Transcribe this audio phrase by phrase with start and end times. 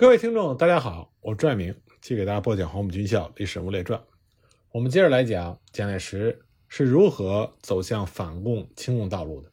[0.00, 4.00] 各位听众，大家好，我朱爱明，继续给大家播讲《黄埔军校历史人物列传》。
[4.72, 9.52] 我们接着来讲蒋介石是如何走向反共亲共道路的。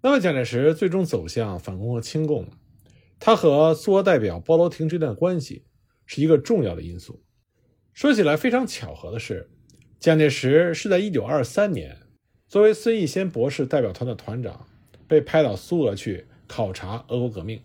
[0.00, 2.48] 那么，蒋介石最终走向反共和亲共，
[3.20, 5.66] 他和苏俄代表包罗廷之间的关系
[6.06, 7.22] 是一个重要的因素。
[7.92, 9.50] 说起来非常巧合的是，
[10.00, 11.98] 蒋介石是在1923年
[12.46, 14.66] 作为孙逸仙博士代表团的团长，
[15.06, 17.60] 被派到苏俄去考察俄国革命。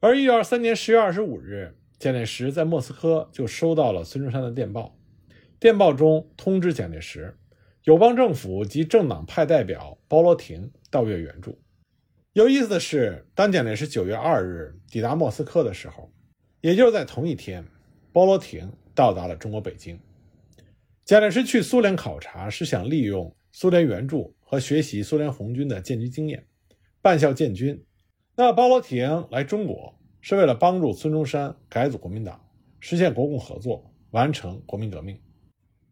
[0.00, 4.98] 而1923年10月25日，蒋介石在莫斯科就收到了孙中山的电报，
[5.58, 7.36] 电报中通知蒋介石，
[7.84, 11.60] 友邦政府及政党派代表包罗廷到粤援助。
[12.32, 16.10] 有意思的是，当蒋介石9月2日抵达莫斯科的时候，
[16.60, 17.64] 也就是在同一天，
[18.12, 18.72] 包罗廷。
[18.92, 19.98] 到达了中国北京，
[21.06, 26.44] 蒋介石去苏联考察是想利用苏联援助和学习苏联红军的建军经验，
[27.00, 27.82] 办校建军。
[28.42, 32.40] 那包罗廷来中国是为了帮助孙中山改组国民党，
[32.78, 35.20] 实现国共合作，完成国民革命。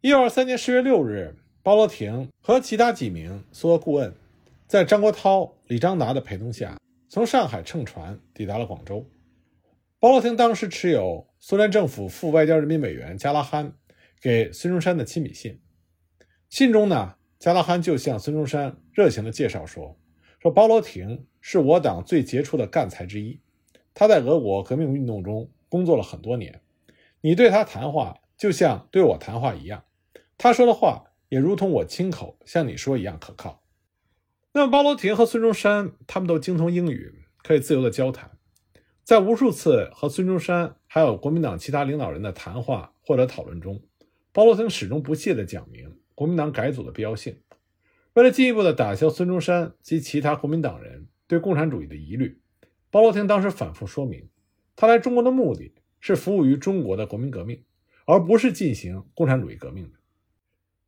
[0.00, 4.14] 一九二三年十月六日，包罗廷和其他几名苏俄顾问，
[4.66, 6.78] 在张国焘、李章达的陪同下，
[7.10, 9.04] 从上海乘船抵达了广州。
[10.00, 13.74] 包罗廷当时持有苏联政府副外交人民委员加拉罕
[14.22, 15.60] 给孙中山的亲笔信，
[16.48, 19.94] 信中呢，加拉罕就向孙中山热情地介绍说
[20.40, 23.40] ：“说包罗廷是我党最杰出的干才之一，
[23.94, 26.60] 他在俄国革命运动中工作了很多年，
[27.22, 29.84] 你对他谈话就像对我谈话一样，
[30.36, 33.62] 他说的话也如同我亲口向你说一样可靠。”
[34.52, 38.32] 那么，包罗廷和孙中山他们都精通英语，可以自由的交谈。
[39.02, 43.80] 在无数次和孙中山还有国民党其他领导人的谈话或者讨论中，
[44.32, 47.40] 包罗廷始终不懈地讲明国民党改组的必要性。
[48.12, 52.40] 为了进一步的打消孙中山及其他国民党人对共产主义的疑虑，
[52.90, 54.28] 包罗廷当时反复说明，
[54.74, 57.62] 他来中国的目的是服务于中国的国民革命，
[58.06, 59.98] 而不是进行共产主义革命的。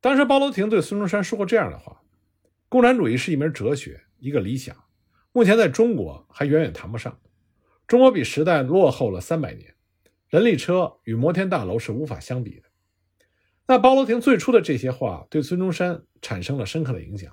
[0.01, 2.01] 当时包罗廷对孙中山说过这样的话
[2.67, 4.75] ：“共产主义是一门哲学，一个理想，
[5.31, 7.19] 目前在中国还远远谈不上。”
[7.87, 9.75] 中国比时代落后了三百年，
[10.27, 12.63] 人力车与摩天大楼是无法相比的。
[13.67, 17.31] 那包罗廷最初的这些话对孙中山产生了深刻的影响。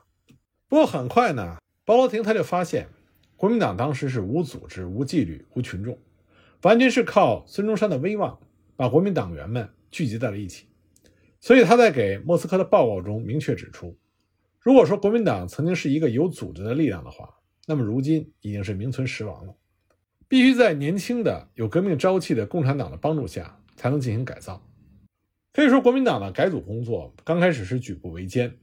[0.69, 2.89] 不过很快呢，包罗廷他就发现，
[3.39, 5.97] 国民党当时是无组织、无纪律、无群众，
[6.63, 8.37] 完全是靠孙中山的威望
[8.75, 10.67] 把国民党员们聚集在了一起。
[11.39, 13.97] 所以他在给莫斯科的报告中明确指出，
[14.59, 17.33] 如果说国民党曾经是一个有组织的力量的话，
[17.65, 19.55] 那么如今已经是名存实亡了。
[20.27, 24.61] 必须在年轻的、有革命朝气的共产党的帮助下，才能进行改造。
[25.53, 28.59] 可以说，国民党的改组工作刚开始是举步维艰，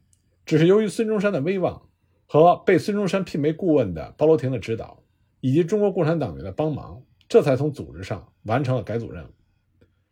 [0.46, 1.88] 只是由于孙中山的威望
[2.36, 5.02] 和被孙中山聘为顾问的包罗廷的指导，
[5.40, 9.30] 以及中国共产党员的帮忙，这才从组织上完成了改组任务，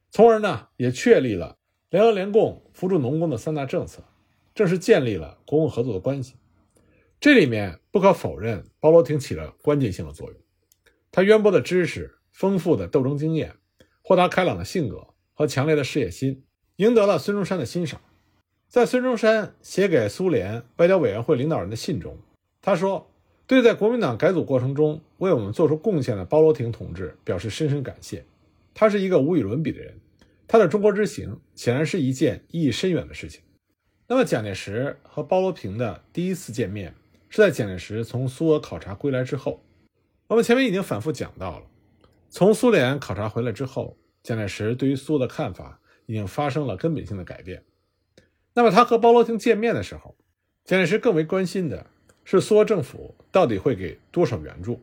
[0.09, 1.57] 从而呢，也确立了
[1.89, 4.05] 联合联共、扶助农工的三大政策，
[4.55, 6.35] 正式建立了国共合作的关系。
[7.19, 10.39] 这里面不可否认，包罗廷起了关键性的作用。
[11.11, 13.53] 他渊博的知识、丰富的斗争经验、
[14.01, 16.45] 豁达开朗的性格和强烈的事业心，
[16.77, 17.99] 赢得了孙中山的欣赏。
[18.73, 22.17] 在孙中山写给苏联外交委员会领导人的信中，
[22.59, 23.07] 他说
[23.45, 28.25] ：“对在国民党改组过程中为我们做出贡献的包罗廷同志表示深深感谢。
[28.73, 29.93] 他是一个无与伦比的人，
[30.47, 33.43] 他的中国之行显然是一件意义深远的事情。”
[34.09, 36.95] 那么，蒋介石和包罗廷的第一次见面
[37.29, 39.61] 是在蒋介石从苏俄考察归来之后。
[40.25, 41.65] 我们前面已经反复讲到了，
[42.27, 47.61] 从苏联考察回来之后，蒋介石对于苏的看法已经发生了根本性的改变。
[48.53, 50.15] 那么他和包罗廷见面的时候，
[50.63, 51.85] 蒋介石更为关心的
[52.23, 54.81] 是苏俄政府到底会给多少援助。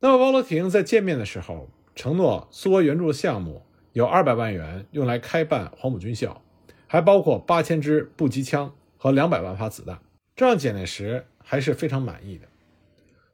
[0.00, 3.62] 那么包罗廷在见面的时候承诺，苏俄援助的项目
[3.92, 6.42] 有二百万元用来开办黄埔军校，
[6.86, 9.98] 还包括八千支步机枪和两百万发子弹，
[10.34, 12.46] 这让蒋介石还是非常满意的。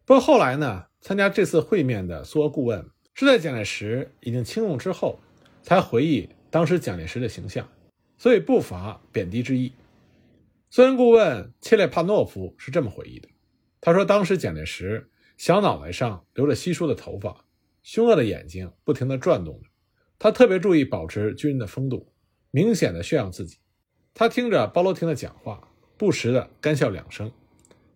[0.05, 0.85] 不过后来呢？
[1.05, 5.19] 参加这次会面的苏俄顾问是在蒋介石已经亲用之后，
[5.61, 7.69] 才回忆当时蒋介石的形象，
[8.23, 9.73] 所以不乏贬低之意。
[10.71, 13.29] 苏联顾问切列帕诺夫是这么回忆的：
[13.81, 17.45] 他说，当时蒋介石小脑袋上留着稀疏的头发，
[17.83, 19.69] 凶恶的眼睛不停地转动着，
[20.21, 22.13] 他特别注意保持军人的风度，
[22.53, 23.59] 明显的炫耀自己。
[24.15, 25.67] 他听着包罗廷的讲话，
[25.99, 27.29] 不时的干笑两声，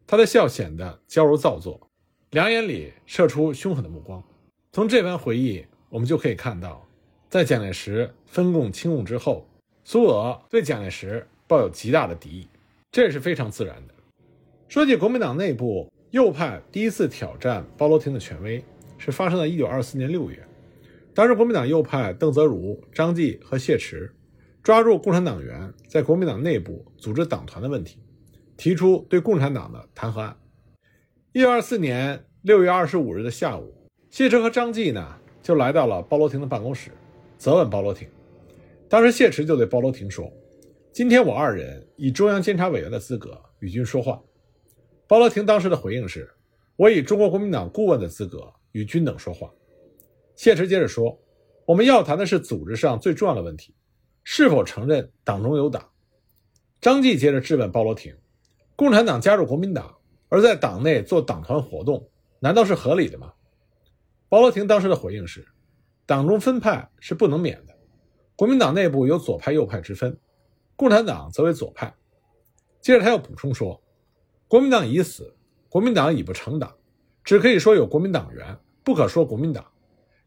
[0.09, 1.89] 他的笑显得娇柔造作。
[2.31, 4.21] 两眼里射出凶狠的目光。
[4.73, 6.85] 从这番回忆，我们就可以看到，
[7.31, 9.49] 在蒋介石分共清共之后，
[9.89, 12.49] 苏俄对蒋介石抱有极大的敌意，
[12.91, 13.95] 这也是非常自然的。
[14.67, 18.65] 说起国民党内部右派第一次挑战包罗廷的权威，
[18.99, 20.45] 是发生在1924年6月，
[21.15, 24.13] 当时国民党右派邓泽如、张继和谢池
[24.61, 28.01] 抓住共产党员在国民党内部组织党团的问题，
[28.57, 30.37] 提出对共产党的弹劾案。
[31.33, 33.73] 一九二四年六月二十五日的下午，
[34.11, 36.91] 谢池和张继呢就来到了包罗廷的办公室，
[37.39, 38.09] 责问包罗廷。
[38.89, 40.33] 当时谢池就对包罗廷说
[40.93, 44.23] ：“今天我二人以中央监察委员的资格与君说话。”
[45.09, 46.31] 包罗廷当时的回应是
[46.77, 49.51] ：“我以中国国民党顾问的资格与君等说话。”
[50.37, 51.19] 谢池接着说
[51.67, 53.75] ：“我们要谈的是组织上最重要的问题，
[54.23, 55.89] 是否承认党中有党。”
[56.81, 58.15] 张继接着质问包罗廷
[58.77, 59.97] ：“共产党加入国民党，
[60.29, 62.09] 而在党内做党团活动，
[62.39, 63.33] 难道是合理的吗？”
[64.29, 65.45] 包罗廷当时的回应是
[66.07, 67.76] ：“党中分派是不能免的，
[68.37, 70.17] 国民党内部有左派右派之分，
[70.77, 71.93] 共产党则为左派。”
[72.81, 73.83] 接着他又补充说
[74.47, 75.35] ：“国民党已死，
[75.69, 76.73] 国民党已不成党，
[77.25, 79.67] 只可以说有国民党员，不可说国民党。”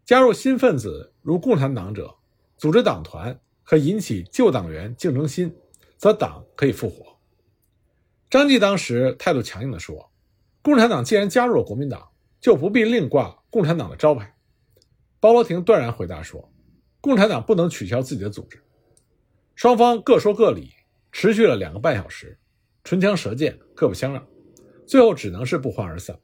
[0.03, 2.13] 加入新分子如共产党者，
[2.57, 5.55] 组织党团可引起旧党员竞争心，
[5.97, 7.15] 则党可以复活。
[8.27, 10.11] 张继当时态度强硬地说
[10.63, 12.09] ：“共产党既然加入了国民党，
[12.41, 14.35] 就不必另挂共产党的招牌。”
[15.21, 16.49] 包罗廷断然回答说
[17.01, 18.61] ：“共产党不能取消自己的组织。”
[19.55, 20.71] 双方各说各理，
[21.11, 22.37] 持续了两个半小时，
[22.83, 24.25] 唇枪舌剑，各不相让，
[24.85, 26.17] 最后只能是不欢而散。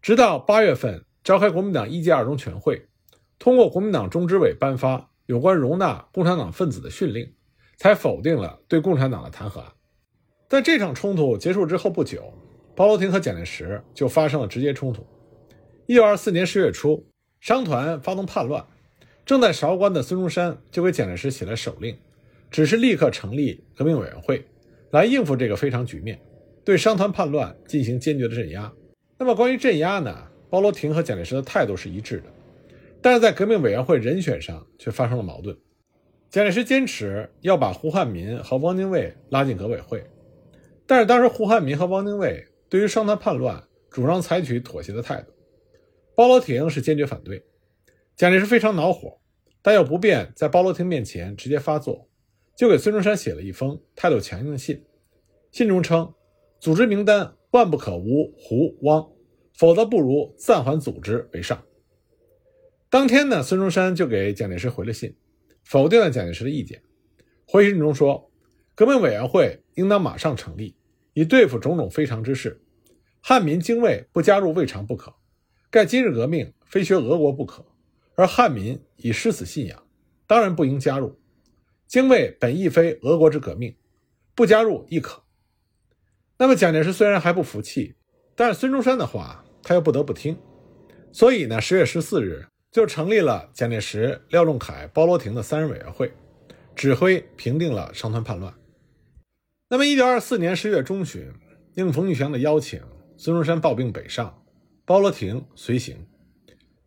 [0.00, 2.88] 直到八月份召开国民党一届二中全会。
[3.38, 7.34] 通过国民党中执委颁发有关容纳共产党分子的训令，
[7.76, 9.70] 才否定了对共产党的弹劾案。
[10.48, 12.32] 在这场冲突结束之后不久，
[12.74, 15.06] 包罗廷和蒋介石就发生了直接冲突。
[15.86, 17.06] 一九二四年十月初，
[17.40, 18.66] 商团发动叛乱，
[19.26, 21.98] 正在韶关的孙中山就给蒋介石写了手令，
[22.48, 24.46] 指示立刻成立革命委员会，
[24.92, 26.16] 来应付这个非常局面，
[26.64, 28.72] 对商团叛乱进行坚决的镇压。
[29.18, 30.16] 那么关于镇压呢？
[30.48, 32.26] 包罗廷和蒋介石的态度是一致的。
[33.02, 35.56] 但是在革命委员会人选上却发生了矛盾，
[36.30, 40.04] 蒋介石坚持要把胡汉民和汪精卫拉进革委会，
[40.86, 45.32] 但是当时胡汉民和汪精卫对于商团叛乱主张采取妥协的态度，
[46.14, 47.42] 包罗廷是坚决反对，
[48.16, 49.20] 蒋介石非常恼火，
[49.60, 52.08] 但又不便在包罗廷面前直接发作，
[52.56, 54.82] 就给孙中山写了一封态度强硬的信，
[55.52, 56.14] 信中称
[56.58, 59.06] 组织名单万不可无胡汪，
[59.52, 61.62] 否则不如暂缓组织为上。
[62.88, 65.14] 当天呢，孙中山就给蒋介石回了信，
[65.62, 66.82] 否定了蒋介石的意见。
[67.46, 68.32] 回信中说，
[68.74, 70.74] 革命委员会应当马上成立，
[71.12, 72.62] 以对付种种非常之事。
[73.20, 75.14] 汉民精卫不加入未尝不可，
[75.70, 77.66] 盖今日革命非学俄国不可，
[78.16, 79.80] 而汉民已失死信仰，
[80.26, 81.16] 当然不应加入。
[81.86, 83.76] 精卫本亦非俄国之革命，
[84.34, 85.22] 不加入亦可。
[86.38, 87.94] 那么蒋介石虽然还不服气，
[88.34, 90.36] 但是孙中山的话他又不得不听，
[91.12, 92.46] 所以呢，十月十四日。
[92.72, 96.12] 就成立了蒋介石、廖仲恺、包罗廷的三人委员会，
[96.74, 98.52] 指挥平定了商团叛乱。
[99.70, 101.32] 那么，一九二四年十月中旬，
[101.76, 102.82] 应冯玉祥的邀请，
[103.16, 104.42] 孙中山抱病北上，
[104.84, 106.06] 包罗廷随行。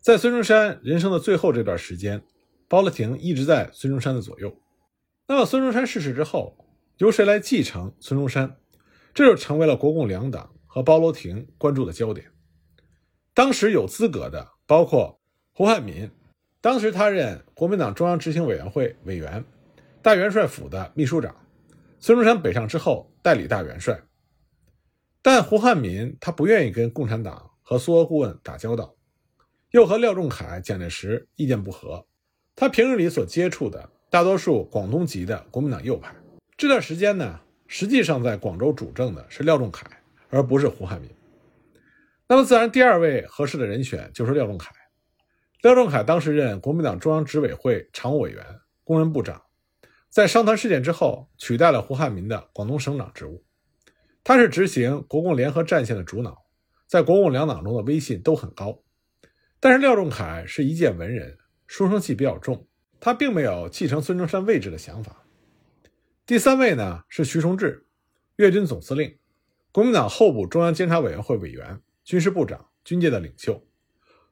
[0.00, 2.22] 在孙中山人生的最后这段时间，
[2.68, 4.56] 包罗廷一直在孙中山的左右。
[5.28, 6.56] 那么，孙中山逝世之后，
[6.96, 8.56] 由谁来继承孙中山？
[9.12, 12.32] 这就成为了国共两党和包罗廷关注的焦点。
[13.34, 15.18] 当时有资格的，包括。
[15.52, 16.10] 胡汉民，
[16.62, 19.44] 当时他任国民党中央执行委员会委员、
[20.00, 21.36] 大元帅府的秘书长。
[21.98, 24.00] 孙中山北上之后，代理大元帅。
[25.20, 28.94] 但胡汉民他不愿意跟共产党和苏俄顾问打交道，
[29.70, 32.04] 又和廖仲恺、蒋介石意见不合。
[32.56, 36.12] 他平日里所接触的大多数广东籍的国民党右派。
[36.56, 39.88] 这段时间呢，实际上在广州主政的是廖仲恺，
[40.28, 41.08] 而不是胡汉民。
[42.26, 44.72] 那么，自然第二位合适的人选就是廖仲恺。
[45.62, 48.44] 廖仲恺当时任国民党中央执委会常务委员、
[48.82, 49.40] 工人部长，
[50.08, 53.44] 在商团事件之后，取代了胡汉民的广东省长职务。
[54.24, 56.38] 他是执行国共联合战线的主脑，
[56.88, 58.82] 在国共两党中的威信都很高。
[59.62, 61.36] 但是廖仲恺是一介文人，
[61.66, 62.66] 书生气比较重，
[62.98, 65.24] 他并没有继承孙中山位置的想法。
[66.24, 67.86] 第三位呢是徐崇智，
[68.36, 69.18] 粤军总司令，
[69.70, 73.62] 国民党候补中央监察委员会委员、军事部长，军界的领袖。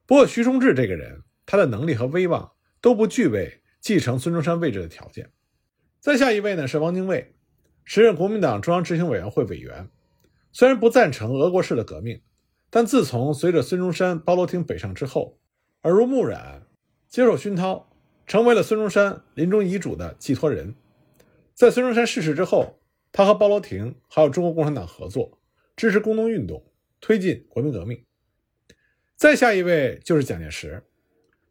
[0.07, 5.31] 不过，徐崇智这个人，他的能力和威望都不具备继承孙中山位置的条件。
[6.01, 7.35] 再下一位呢是汪精卫，
[7.85, 9.91] 时任国民党中央执行委员会委员。
[10.53, 12.23] 虽然不赞成俄国式的革命，
[12.71, 15.39] 但自从随着孙中山、包罗廷北上之后，
[15.83, 16.67] 耳濡目染，
[17.09, 17.91] 接受熏陶，
[18.27, 20.75] 成为了孙中山临终遗嘱的寄托人。
[21.55, 22.79] 在孙中山逝世之后，
[23.11, 25.41] 他和包罗廷还有中国共产党合作，
[25.75, 26.63] 支持工农运动，
[27.01, 28.05] 推进国民革命。
[29.17, 30.85] 再下一位就是蒋介石，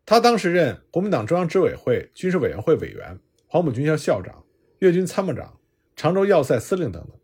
[0.05, 4.45] 他当时任国民党中央执委会军事委员会委员、黄埔军校校长、
[4.79, 5.59] 粤军参谋长、
[5.95, 7.19] 常州要塞司令等等，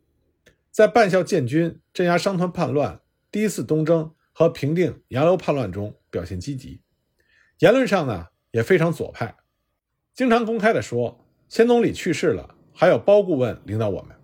[0.72, 3.00] 在办校建军、镇压商团叛乱、
[3.34, 6.84] 第一次东征和平定杨流叛乱中表现积极。
[7.58, 9.36] 言论上呢也非常左派，
[10.14, 14.16] 经常公开的说：“先总理去世了，还有包顾问领导我们。”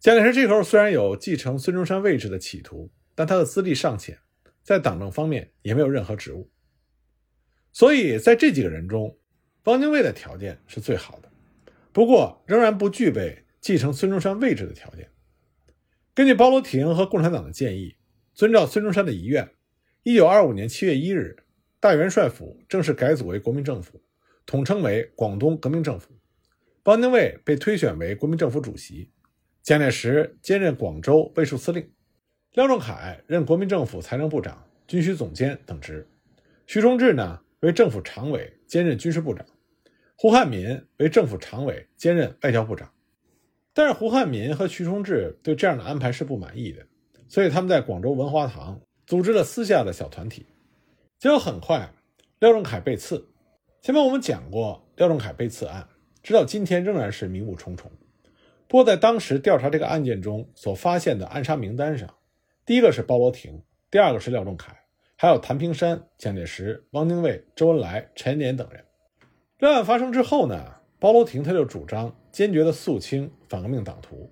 [0.00, 4.18] 蒋介石这时候虽然有继承孙中山位置的企图，但他的资历尚浅，
[4.62, 6.50] 在党政方面也没有任何职务。
[7.72, 9.18] 所以在这几个人中，
[9.64, 11.30] 汪精卫的条件是最好的，
[11.92, 15.10] 不过仍然不具备继承孙中山位置的条件。
[16.14, 17.94] 根据包罗廷和共产党的建议，
[18.38, 19.50] 遵照孙中山的遗愿，
[20.04, 21.38] 一九二五年七月一日，
[21.80, 24.00] 大元帅府正式改组为国民政府，
[24.46, 26.12] 统称为广东革命政府。
[26.84, 29.10] 汪精卫被推选为国民政府主席，
[29.64, 31.90] 蒋介石兼任广州卫戍司令，
[32.52, 36.08] 廖仲恺任国民政府财政部长、军需总监等职，
[36.64, 37.40] 徐崇智呢？
[37.62, 39.44] 为政府常委，兼任军事部长；
[40.14, 42.88] 胡汉民为政府常委，兼任外交部长。
[43.74, 46.86] 但是胡汉民和徐崇智对这样的安排是不满意的，
[47.28, 50.46] 所以他们在广州文华堂组织了私下的小团体。
[51.18, 51.92] 结果很快，
[52.40, 53.28] 廖仲恺被刺。
[53.80, 55.86] 前面我们讲过廖仲恺被刺案，
[56.22, 57.90] 直到今天仍然是迷雾重重。
[58.66, 62.12] 不过在当时调查这个案件中所发现的暗杀名单上，
[62.66, 64.76] 第一个是包罗廷，第二个是廖仲恺。
[65.16, 68.84] 还有谭平山、蒋介石、汪精卫、周恩来、陈年等人。
[69.58, 74.30] 这案发生之后呢，包罗廷他就主张坚决的肃清反革命党徒。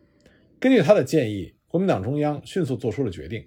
[0.61, 3.47] 根据他的建议，国民党中央迅速做出了决定，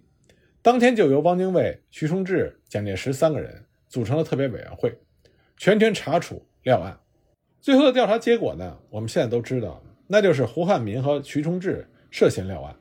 [0.62, 4.96] 当天就由汪精卫、徐崇智、蒋介石三个人组成了特别委员会，
[5.58, 6.96] 全权查处廖案。
[7.60, 12.76] 最后的调查结果呢，我们现在都知道，那就是胡汉民和徐崇智涉嫌廖案。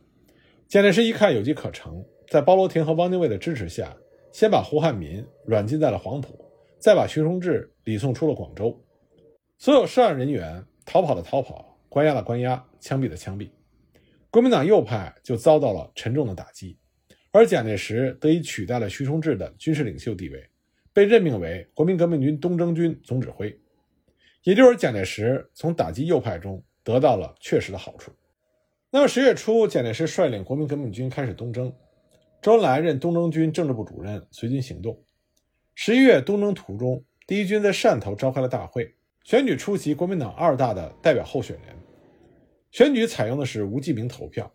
[0.67, 3.97] 蒋介石一看有机可乘，在包罗廷和汪精卫的支持下。
[4.33, 6.39] 先把胡汉民软禁在了黄埔，
[6.79, 8.79] 再把徐崇智礼送出了广州。
[9.57, 13.49] 所有涉案人员逃跑的逃跑，关押的关押，枪毙的枪毙。
[14.31, 16.79] 国民党右派就遭到了沉重的打击，
[17.31, 20.47] 而蒋介石得以取代了徐崇智的军事领袖地位，
[20.93, 23.59] 被任命为国民革命军东征军总指挥。
[24.43, 28.13] 也就是蒋介石从打击右派中得到了确实的好处。
[28.91, 31.73] 那么十月初，蒋介石率领国民革命军开始东征。
[32.41, 35.03] 周恩来任东征军政治部主任，随军行动。
[35.75, 38.95] 十一月东征途中，第一军在汕头召开了大会，
[39.25, 41.75] 选举出席国民党二大的代表候选人。
[42.71, 44.53] 选举采用的是无记名投票。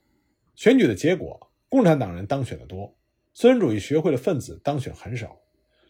[0.55, 2.95] 选举的结果，共产党人当选的多，
[3.33, 5.39] 孙文主义学会的分子当选很少。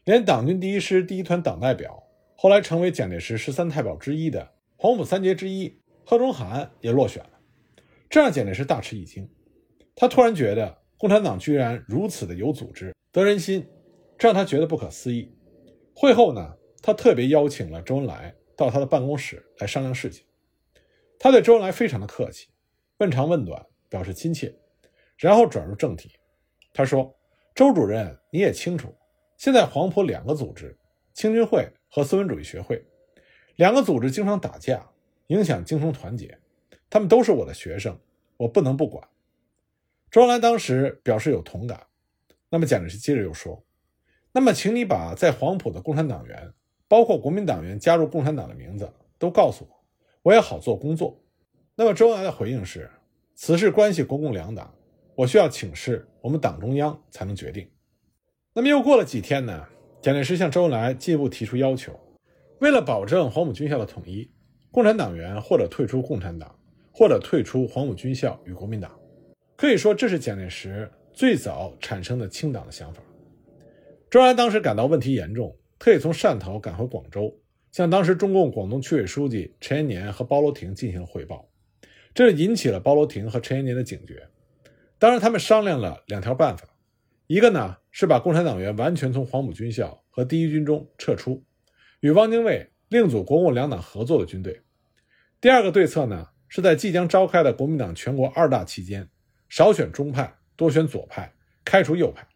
[0.05, 2.03] 连党军第一师第一团党代表，
[2.35, 7.39] 后来成为蒋介石十三太保之一的黄埔三杰之一贺中涵也落选了，
[8.09, 9.29] 这让蒋介石大吃一惊。
[9.95, 10.83] 他突然觉得。
[10.95, 13.67] 共产党居然如此的有组织、得人心，
[14.17, 15.35] 这让他觉得不可思议。
[15.93, 20.23] 会后呢，他特别邀请了周恩来到他的办公室来商量事情。
[21.23, 22.49] 他对周恩来非常的客气，
[22.97, 24.53] 问长问短，表示亲切，
[25.15, 26.11] 然后转入正题。
[26.73, 27.15] 他说
[27.55, 28.93] ：“周主任，你也清楚，
[29.37, 30.77] 现在黄埔两个组织，
[31.13, 32.85] 青军会和孙文主义学会，
[33.55, 34.85] 两个组织经常打架，
[35.27, 36.37] 影响精神团结。
[36.89, 37.97] 他们都是我的学生，
[38.35, 39.07] 我不能不管。”
[40.11, 41.87] 周恩来当时表示有同感，
[42.49, 43.63] 那么蒋介石接着又说
[44.33, 46.51] ：“那么，请你把在黄埔的共产党员，
[46.89, 49.72] 包括国民党员加入共产党的名字都告诉我，
[50.23, 51.21] 我也好做工作。”
[51.75, 52.89] 那么周恩来的回应是
[53.35, 54.73] ：“此事关系国共两党，
[55.15, 57.69] 我需要请示我们党中央才能决定。”
[58.55, 59.67] 那么又过了几天呢？
[60.01, 61.97] 蒋介石向周恩来进一步提出要求，
[62.59, 64.29] 为了保证黄埔军校的统一，
[64.69, 66.53] 共产党员或者退出共产党，
[66.91, 68.99] 或者退出黄埔军校与国民党。
[69.55, 73.01] 可以说，这是蒋介石最早产生的清党的想法。
[74.11, 77.33] 周恩来当时感到问题严重，特意从汕头赶回广州，
[77.73, 81.49] 向当时中共广东区委书记陈延年和包罗廷进行了汇报，
[82.13, 84.29] 这引起了包罗廷和陈延年的警觉。
[84.99, 86.67] 当然，他们商量了两条办法：
[87.25, 91.43] 一个呢是把共产党员完全从黄埔军校和第一军中撤出，
[91.99, 94.53] 与汪精卫另组国共两党合作的军队；
[95.41, 99.09] 第二个对策呢是在即将召开的国民党全国二大期间。
[99.49, 101.33] 少选中派，多选左派，
[101.65, 102.27] 开除右派。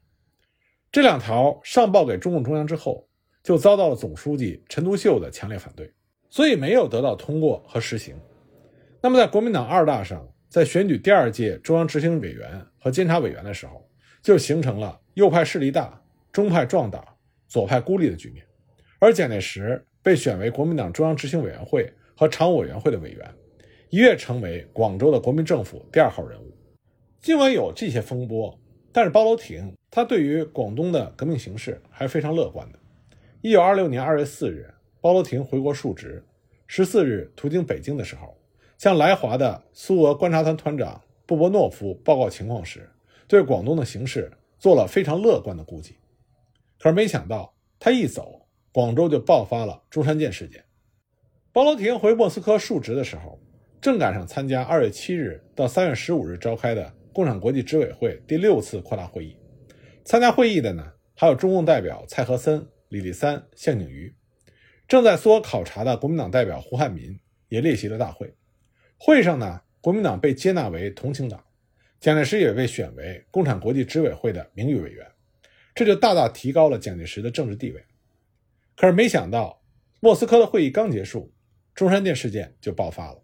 [0.91, 3.06] 这两条上报给中共中央之后，
[3.47, 5.89] 就遭到了总书记陈独秀的强烈反对，
[6.29, 8.13] 所以没有得到通过和实行。
[9.01, 13.89] 那么，在国民党二大上，在选举第二届中央执行委员和监察委员的时候，
[14.21, 17.15] 就形成了右派势力大，中派壮大，
[17.47, 18.45] 左派孤立的局面。
[18.99, 23.33] 而蒋介石被选为国民党中央执行委员会和常务委员会的委员，
[23.89, 26.53] 一跃成为广州的国民政府第二号人物。
[27.21, 28.59] 尽管有这些风波，
[28.91, 32.79] 但是包罗廷他对于广东的革命形势还是非常乐观的。
[33.41, 36.25] 一九二六年二月四日，包罗廷回国述职，
[36.65, 38.35] 十四日途经北京的时候，
[38.79, 42.89] 向来华的苏俄观察团团长布波诺夫报告情况时，
[43.27, 45.97] 对广东的形势做了非常乐观的估计。
[46.79, 50.63] 可是没想到，他一走，广州就爆发了中山舰事件。
[51.53, 53.39] 包罗廷回莫斯科述职的时候，
[53.79, 59.37] 正赶上参加二月七日到三月十五日召开的共产国际执委会第六次扩大会议。
[60.03, 62.67] 参加会议的呢，还有中共代表蔡和森。
[62.89, 64.15] 李立三、向景瑜，
[64.87, 68.33] 正在苏俄考察的国民党代表胡汉民也列席了大会。
[68.97, 71.43] 会上呢，国民党被接纳为同情党，
[71.99, 75.05] 蒋介石也被选为共产国际执委会的名誉委员，
[75.75, 77.83] 这就大大提高了蒋介石的政治地位。
[78.75, 79.61] 可是没想到，
[79.99, 81.33] 莫斯科的会议刚结束，
[81.75, 83.23] 中山舰事件就爆发了。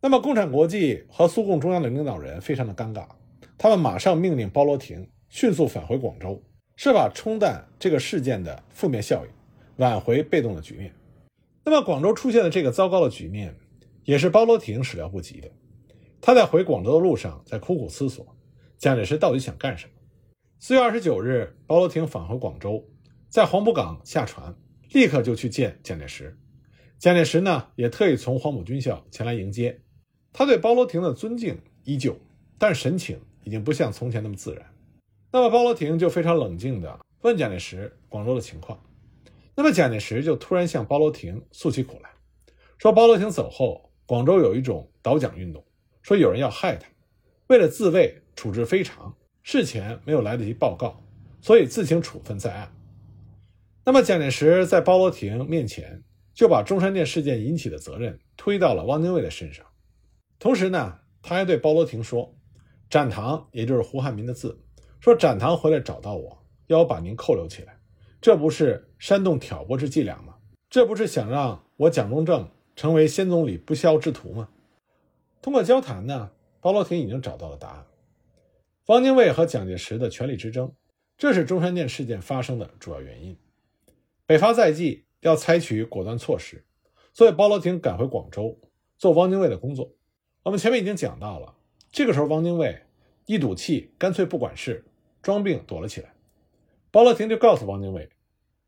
[0.00, 3.08] 那么，共产国际和苏共中央的领导人非常的尴尬，
[3.56, 6.42] 他们马上命令包罗廷迅速返回广州。
[6.76, 9.30] 设法冲淡这个事件的负面效应，
[9.76, 10.94] 挽回被动的局面。
[11.64, 13.54] 那么，广州出现的这个糟糕的局面，
[14.04, 15.50] 也是包罗廷始料不及的。
[16.20, 18.36] 他在回广州的路上，在苦苦思索，
[18.76, 19.92] 蒋介石到底想干什么。
[20.58, 22.84] 四月二十九日，包罗廷返回广州，
[23.28, 24.54] 在黄埔港下船，
[24.92, 26.36] 立刻就去见蒋介石。
[26.98, 29.80] 蒋介石呢，也特意从黄埔军校前来迎接。
[30.32, 32.18] 他对包罗廷的尊敬依旧，
[32.58, 34.73] 但神情已经不像从前那么自然。
[35.34, 38.80] 那么包罗廷就非常冷静地问蒋介石广州的情况，
[39.56, 42.10] 那么蒋介石就突然向包罗廷诉起苦来，
[42.78, 45.64] 说包罗廷走后，广州有一种倒蒋运动，
[46.02, 46.86] 说有人要害他，
[47.48, 49.12] 为了自卫处置非常，
[49.42, 51.02] 事前没有来得及报告，
[51.40, 52.72] 所以自行处分在案。
[53.84, 56.00] 那么蒋介石在包罗廷面前
[56.32, 59.66] 就把中山舰事件引起的责任推到了汪精卫的身上，
[60.38, 62.32] 同时呢，他还对包罗廷说，
[62.88, 64.60] 展堂也就是胡汉民的字。
[65.04, 67.76] 说展堂回来找到我，要我把您扣留起来，
[68.22, 70.36] 这不是煽动挑拨之伎俩吗？
[70.70, 74.48] 这不是想让我蒋中正成为先总理不肖之徒吗？
[75.42, 76.30] 通过交谈呢，
[76.62, 77.84] 包罗廷已经找到了答案：
[78.86, 80.72] 汪精卫和蒋介石的权力之争，
[81.18, 83.36] 这是中山舰事件发生的主要原因。
[84.24, 86.64] 北伐在即，要采取果断措施，
[87.12, 88.58] 所以包罗廷赶回广州
[88.96, 89.92] 做汪精卫的工作。
[90.44, 91.54] 我们前面已经讲到了，
[91.92, 92.86] 这个时候汪精卫
[93.26, 94.82] 一赌气，干脆不管事。
[95.24, 96.12] 装病躲了起来，
[96.90, 98.10] 包罗廷就告诉汪精卫，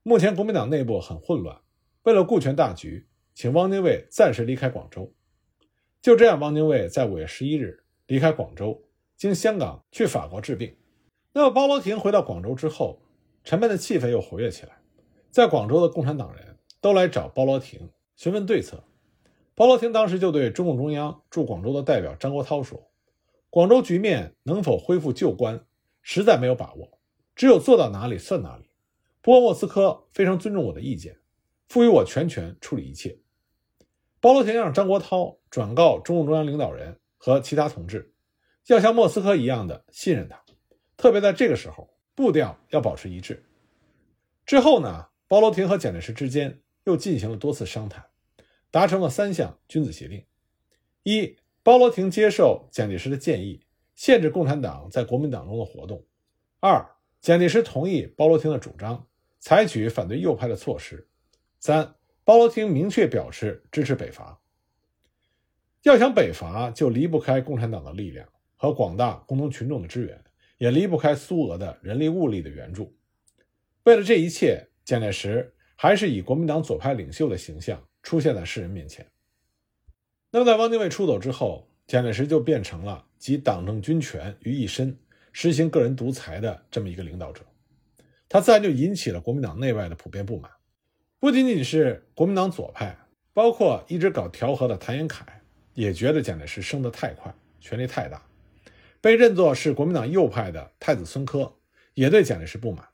[0.03, 1.61] 目前国民党内部很混乱，
[2.05, 5.12] 为了顾全大局，请汪精卫暂时离开广州。
[6.01, 8.83] 就这样，汪精卫在五月十一日离开广州，
[9.19, 10.75] 经香港去法国治病。
[11.35, 13.03] 那么，包罗廷回到广州之后，
[13.45, 14.79] 沉闷的气氛又活跃起来，
[15.31, 18.83] 在广州的共产党人都来找包罗廷询问对策。
[19.55, 22.90] 包罗廷当时就对中共中央驻广州的代表张国焘说
[23.51, 25.62] ：“广州局面能否恢复旧观？”
[26.09, 27.01] 实在没有把握，
[27.35, 28.71] 只有做到哪里算哪里。
[29.21, 31.19] 不过莫斯科非常尊重我的意见，
[31.66, 33.19] 赋予我全权处理一切。
[34.21, 38.14] 包罗廷让张国焘转告中共中央领导人和其他同志，
[38.69, 40.45] 要像莫斯科一样的信任他，
[40.97, 43.45] 特别在这个时候，步调要保持一致。
[44.45, 48.07] 之后呢，包罗廷和蒋介石之间又进行了多次商谈，
[48.71, 50.25] 达成了三项君子协定：
[51.03, 53.65] 一，包罗廷接受蒋介石的建议。
[53.97, 56.05] 限制共产党在国民党中的活动。
[56.61, 56.87] 二，
[57.21, 59.09] 蒋介石同意包罗廷的主张，
[59.41, 61.09] 采取反对右派的措施。
[61.59, 64.41] 三，包罗廷明确表示支持北伐。
[65.83, 70.23] 要想北伐，就离不开共产党的力量和广大工农群众的支援，
[70.59, 72.95] 也离不开苏俄的人力物力的援助。
[73.85, 79.11] 为了这一切，蒋介石还是以国民党左派领袖的形象出现在世人面前。
[80.31, 83.06] 那么，在汪精卫出走之后，蒋介石就变成了。
[83.27, 84.97] 集党政军权于一身，
[85.33, 87.43] 实行个人独裁的这么一个领导者，
[88.29, 90.49] 他自然就引起了国民党内外的普遍不满。
[91.19, 92.97] 不仅仅是国民党左派，
[93.33, 95.27] 包括一直搞调和的谭延闿，
[95.75, 98.23] 也觉得蒋介石升得太快，权力太大。
[99.01, 101.53] 被认作是国民党右派的太子孙科，
[101.95, 102.87] 也对蒋介石不满。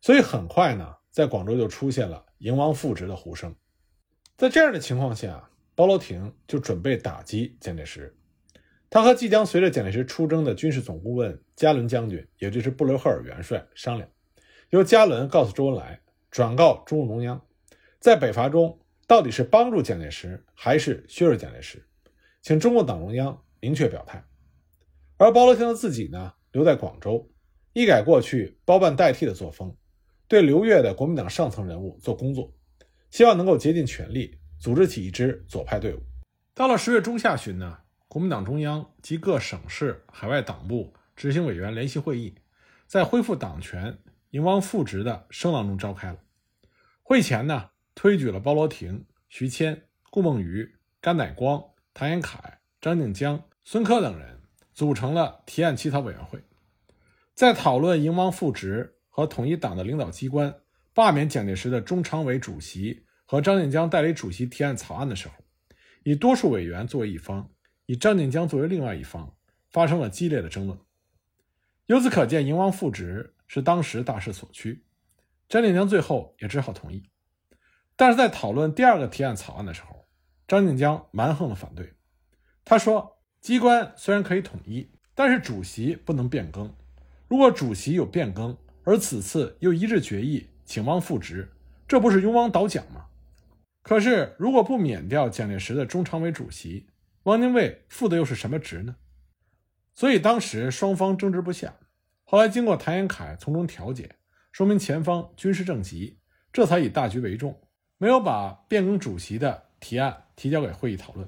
[0.00, 3.54] 所以很快呢，在广州就出现了迎王复职的呼声。
[4.36, 8.12] 在这样的情况下，包罗廷就准备打击蒋介石。
[8.94, 14.06] 他和即将随着蒋介石出征的军事总顾问加伦将军，也就是布留赫尔元帅商量，
[14.68, 15.98] 由加伦告诉周恩来，
[16.30, 17.42] 转告中共中央，
[17.98, 21.82] 在北伐中到底是帮助蒋介石还是削弱蒋介石，
[22.42, 24.22] 请中共党中央明确表态。
[25.16, 27.26] 而包罗廷自己呢，留在广州，
[27.72, 29.74] 一改过去包办代替的作风，
[30.28, 32.52] 对刘越的国民党上层人物做工作，
[33.10, 36.00] 希望能够竭尽全力组织起一支左派队伍。
[36.52, 37.78] 到了十月中下旬呢。
[38.12, 42.34] 国民党中央及各省市海外党部执行委员联席会议，
[42.86, 43.96] 在恢复党权、
[44.32, 46.18] 迎王复职的声浪中召开了。
[47.02, 54.42] 会前呢，推举了包罗廷、徐谦、顾梦渔、甘乃光、谭延闿、张静江、孙科等人，
[54.74, 56.44] 组成了提案起草委员会，
[57.34, 60.54] 在讨论营王复职和统一党的领导机关
[60.92, 65.34] 罢免蒋介石的中常委主席和张静江代理主席提案草案的时候，
[66.02, 67.50] 以多数委员作为一方，
[67.86, 69.34] 以张静江作为另外一方，
[69.70, 70.78] 发生了激烈的争论。
[71.86, 74.84] 由此可见，营王复职是当时大势所趋。
[75.48, 77.02] 张静江最后也只好同意，
[77.96, 80.06] 但是在讨论第二个提案草案的时候，
[80.48, 81.92] 张静江蛮横的反对。
[82.64, 86.74] 他说：“机关虽然可以统一，但是主席不能变更。
[87.28, 91.52] 如果主席有变更，而此次又一致决议请汪复职，
[91.86, 93.06] 这不是庸汪倒蒋吗？
[93.82, 96.86] 可是如果不免掉蒋介石的中常委主席，
[97.24, 98.96] 汪精卫负的又是什么职呢？
[99.94, 101.74] 所以当时双方争执不下。
[102.24, 104.16] 后来经过谭延闿从中调解。”
[104.52, 106.18] 说明前方军事正急，
[106.52, 107.58] 这才以大局为重，
[107.96, 111.26] 没有把变更主席的提案提交给会议讨论。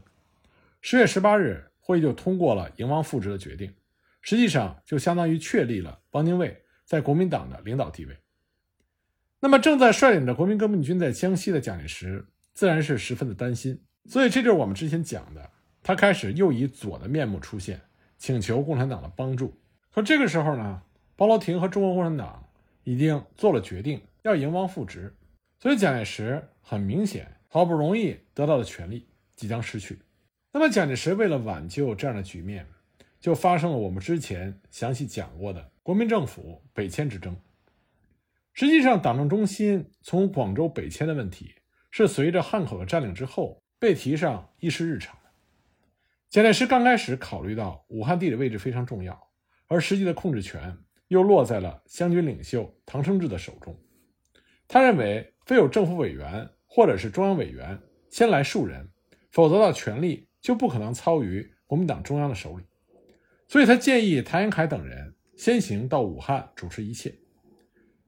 [0.83, 3.75] 十月十八日，会议就通过了迎王复职的决定，
[4.21, 8.19] 实际上就相当于确立了汪精卫在国民党的领导地位。
[9.41, 13.83] 那么，正在率领着国民革命军在江西的蒋介石，自然是十分的担心。
[14.05, 15.51] 所以，这就是我们之前讲的，
[15.85, 17.81] 他开始又以左的面目出现，
[18.19, 19.55] 请求共产党的帮助。
[19.93, 20.83] 可这个时候呢，
[21.15, 22.41] 包罗廷和中国共产党。
[22.87, 25.17] 已经做了决定，要迎王复职，
[25.59, 29.99] 所以蒋介石很明显，好不容易得到的权利即将失去。
[30.53, 32.67] 那么蒋介石为了挽救这样的局面，
[33.23, 37.35] 就发生了我们之前详细讲过的国民政府北迁之争。
[38.53, 41.55] 实际上，党政中心从广州北迁的问题，
[41.91, 45.17] 是随着汉口的占领之后被提上议事日程。
[46.35, 49.29] 蒋介石刚开始考虑到武汉地理位置非常重要，
[49.69, 50.77] 而实际的控制权。
[51.07, 53.79] 又落在了湘军领袖唐生智的手中。
[54.67, 57.79] 他认为，非有政府委员或者是中央委员
[58.11, 58.89] 先来数人，
[59.31, 62.65] 否则的权力就不可能操于国民党中央的手里。
[63.47, 67.15] 所以他建议谭延闿等人先行到武汉主持一切。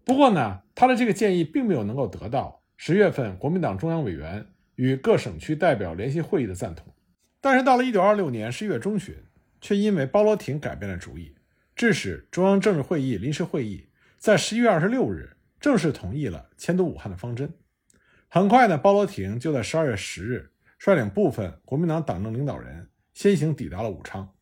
[0.05, 6.93] 不过呢，他的这个建议并没有能够得到十月份国民党中央委员与各省区代表联席会议的赞同。
[7.41, 9.15] 但是到了一九二六年十一月中旬，
[9.61, 11.35] 却因为包罗廷改变了主意。
[11.75, 13.87] 致使中央政治会议临时会议
[14.19, 17.53] 在十一月二十六日正式同意了迁都武汉的方针。
[18.29, 24.33] 很快呢，包罗廷就在十二月十日率领部分国民党党政领导人先行抵达了武昌。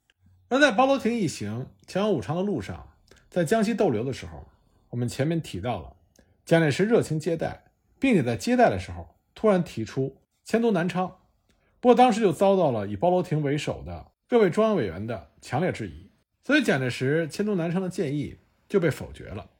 [0.48, 2.88] 而在包罗廷一行前往武昌的路上，
[3.28, 4.46] 在江西逗留的时候，
[4.90, 5.96] 我们前面提到了
[6.44, 7.64] 蒋介石热情接待，
[7.98, 11.18] 并且在接待的时候突然提出迁都南昌。
[11.84, 16.10] 不过当时就遭到了以包罗廷为首的各位中央委员的强烈质疑。
[16.42, 19.50] 所以，蒋介石迁都南昌的建议就被否决了。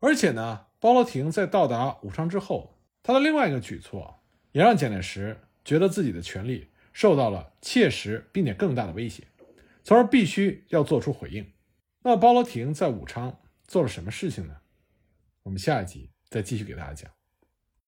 [0.00, 9.22] 而且呢，包罗廷在到达武昌之后，他的另外一个举措也让蒋介石觉得自己的权力受到了切实并且更大的威胁，
[9.84, 11.52] 从而必须要做出回应。
[12.02, 14.56] 那，包罗廷在武昌做了什么事情呢？
[15.44, 17.19] 我们下一集再继续给大家讲。